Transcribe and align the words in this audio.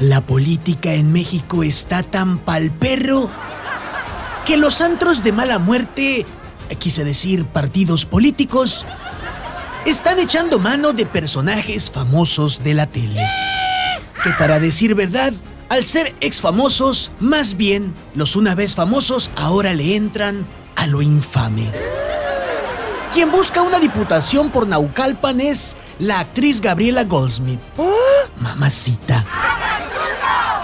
La 0.00 0.20
política 0.20 0.92
en 0.92 1.12
México 1.12 1.62
está 1.62 2.02
tan 2.02 2.38
pal 2.38 2.70
perro 2.70 3.30
que 4.44 4.58
los 4.58 4.82
antros 4.82 5.22
de 5.22 5.32
mala 5.32 5.58
muerte, 5.58 6.26
quise 6.78 7.02
decir 7.02 7.46
partidos 7.46 8.04
políticos, 8.04 8.84
están 9.86 10.18
echando 10.18 10.58
mano 10.58 10.92
de 10.92 11.06
personajes 11.06 11.90
famosos 11.90 12.62
de 12.62 12.74
la 12.74 12.86
tele. 12.86 13.22
Que 14.22 14.30
para 14.32 14.58
decir 14.58 14.94
verdad, 14.94 15.32
al 15.70 15.84
ser 15.84 16.14
ex 16.20 16.42
famosos, 16.42 17.10
más 17.18 17.56
bien 17.56 17.94
los 18.14 18.36
una 18.36 18.54
vez 18.54 18.74
famosos 18.74 19.30
ahora 19.36 19.72
le 19.72 19.96
entran 19.96 20.46
a 20.76 20.86
lo 20.86 21.00
infame. 21.00 21.72
Quien 23.14 23.30
busca 23.30 23.62
una 23.62 23.80
diputación 23.80 24.50
por 24.50 24.68
Naucalpan 24.68 25.40
es 25.40 25.74
la 25.98 26.20
actriz 26.20 26.60
Gabriela 26.60 27.04
Goldsmith. 27.04 27.60
Mamacita. 28.42 29.24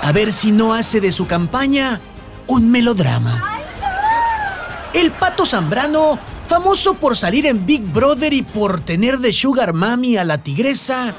A 0.03 0.11
ver 0.11 0.32
si 0.32 0.50
no 0.50 0.75
hace 0.75 1.01
de 1.01 1.12
su 1.12 1.27
campaña 1.27 2.01
un 2.48 2.70
melodrama. 2.70 3.41
El 4.93 5.12
pato 5.12 5.47
Zambrano, 5.47 6.19
famoso 6.47 6.95
por 6.95 7.16
salir 7.16 7.47
en 7.47 7.65
Big 7.65 7.83
Brother 7.84 8.33
y 8.33 8.43
por 8.43 8.80
tener 8.80 9.19
de 9.19 9.33
Sugar 9.33 9.73
Mami 9.73 10.16
a 10.16 10.24
la 10.24 10.38
tigresa, 10.38 11.15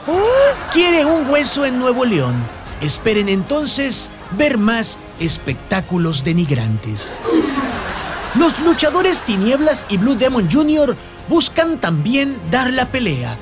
quiere 0.71 1.05
un 1.05 1.29
hueso 1.29 1.65
en 1.65 1.79
Nuevo 1.79 2.03
León. 2.03 2.35
Esperen 2.81 3.29
entonces 3.29 4.11
ver 4.37 4.57
más 4.57 4.99
espectáculos 5.17 6.25
denigrantes. 6.25 7.15
Los 8.35 8.59
luchadores 8.61 9.21
Tinieblas 9.21 9.85
y 9.89 9.97
Blue 9.97 10.15
Demon 10.15 10.49
Jr. 10.51 10.97
buscan 11.29 11.79
también 11.79 12.35
dar 12.51 12.73
la 12.73 12.87
pelea. 12.87 13.37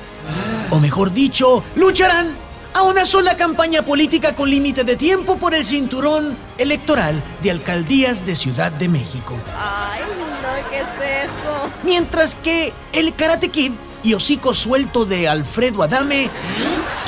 O 0.70 0.78
mejor 0.78 1.12
dicho, 1.12 1.64
lucharán 1.74 2.41
a 2.74 2.82
una 2.82 3.04
sola 3.04 3.36
campaña 3.36 3.82
política 3.82 4.34
con 4.34 4.48
límite 4.48 4.84
de 4.84 4.96
tiempo 4.96 5.36
por 5.36 5.54
el 5.54 5.64
cinturón 5.64 6.36
electoral 6.58 7.22
de 7.42 7.50
alcaldías 7.50 8.24
de 8.24 8.34
Ciudad 8.34 8.72
de 8.72 8.88
México. 8.88 9.38
Ay, 9.56 10.00
no, 10.00 10.70
¿qué 10.70 10.80
es 10.80 11.30
eso? 11.30 11.70
Mientras 11.84 12.34
que 12.34 12.72
el 12.92 13.14
Karate 13.14 13.50
Kid 13.50 13.72
y 14.02 14.14
hocico 14.14 14.54
suelto 14.54 15.04
de 15.04 15.28
Alfredo 15.28 15.82
Adame 15.82 16.30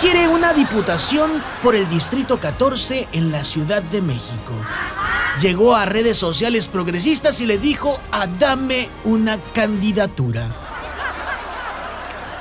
quiere 0.00 0.28
una 0.28 0.52
diputación 0.52 1.42
por 1.62 1.74
el 1.74 1.89
Distrito 1.89 2.39
14 2.39 3.08
en 3.12 3.33
la 3.33 3.44
Ciudad 3.44 3.83
de 3.83 4.02
México. 4.02 4.55
Llegó 5.41 5.74
a 5.74 5.86
redes 5.86 6.17
sociales 6.17 6.69
progresistas 6.69 7.41
y 7.41 7.46
le 7.46 7.58
dijo 7.58 8.00
a 8.12 8.27
Dame 8.27 8.89
una 9.05 9.39
candidatura. 9.52 10.64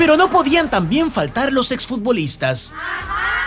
Pero 0.04 0.18
no 0.18 0.30
podían 0.30 0.70
también 0.70 1.12
faltar 1.12 1.54
los 1.54 1.72
exfutbolistas, 1.72 2.74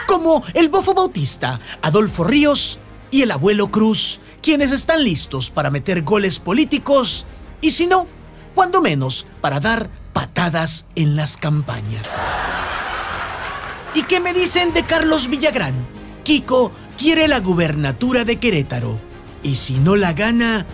como 0.06 0.42
el 0.54 0.70
Bofo 0.70 0.94
Bautista, 0.94 1.60
Adolfo 1.82 2.24
Ríos 2.24 2.78
y 3.10 3.20
el 3.20 3.30
abuelo 3.30 3.70
Cruz, 3.70 4.20
quienes 4.40 4.72
están 4.72 5.04
listos 5.04 5.50
para 5.50 5.70
meter 5.70 6.00
goles 6.00 6.38
políticos 6.38 7.26
y 7.60 7.72
si 7.72 7.86
no, 7.86 8.06
cuando 8.54 8.80
menos 8.80 9.26
para 9.42 9.60
dar 9.60 9.90
patadas 10.14 10.86
en 10.94 11.14
las 11.14 11.36
campañas. 11.36 12.22
¿Y 13.92 14.04
qué 14.04 14.20
me 14.20 14.32
dicen 14.32 14.72
de 14.72 14.82
Carlos 14.82 15.28
Villagrán? 15.28 15.86
Kiko 16.24 16.72
quiere 16.96 17.28
la 17.28 17.40
gubernatura 17.40 18.24
de 18.24 18.36
Querétaro. 18.36 18.98
Y 19.42 19.56
si 19.56 19.74
no 19.74 19.94
la 19.94 20.14
gana... 20.14 20.66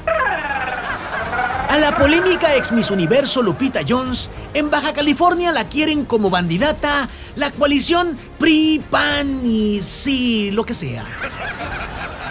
A 1.73 1.79
la 1.79 1.97
polémica 1.97 2.55
ex 2.55 2.71
Miss 2.71 2.91
Universo 2.91 3.43
Lupita 3.43 3.81
Jones, 3.89 4.29
en 4.53 4.69
Baja 4.69 4.93
California 4.93 5.53
la 5.53 5.71
quieren 5.71 6.05
como 6.05 6.29
bandidata 6.29 7.09
la 7.37 7.51
coalición 7.51 8.15
PRI, 8.39 8.85
PAN 8.91 9.41
y 9.43 9.81
sí, 9.81 10.51
lo 10.51 10.67
que 10.67 10.75
sea. 10.75 11.03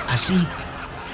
Así, 0.09 0.47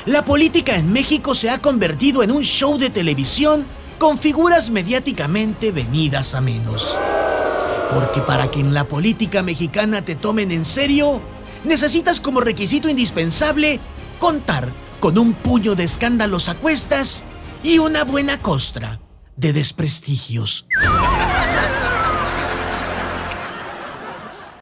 la 0.08 0.26
política 0.26 0.76
en 0.76 0.92
México 0.92 1.34
se 1.34 1.50
ha 1.50 1.62
convertido 1.62 2.22
en 2.22 2.32
un 2.32 2.44
show 2.44 2.78
de 2.78 2.90
televisión 2.90 3.66
con 3.98 4.18
figuras 4.18 4.72
mediáticamente 4.72 5.72
venidas 5.72 6.36
a 6.36 6.42
menos. 6.42 7.00
Porque 7.90 8.20
para 8.20 8.52
que 8.52 8.60
en 8.60 8.74
la 8.74 8.84
política 8.90 9.42
mexicana 9.42 10.04
te 10.04 10.16
tomen 10.16 10.52
en 10.52 10.66
serio, 10.66 11.22
necesitas 11.64 12.20
como 12.20 12.42
requisito 12.42 12.90
indispensable 12.90 13.80
contar 14.20 14.70
con 15.00 15.18
un 15.18 15.34
puño 15.34 15.76
de 15.76 15.86
escándalos 15.86 16.50
a 16.50 16.56
cuestas 16.56 17.24
y 17.64 17.80
una 17.80 18.04
buena 18.04 18.42
costra 18.42 19.00
de 19.36 19.54
desprestigios. 19.54 20.68